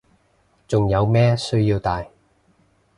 [0.67, 2.09] 仲有咩需要戴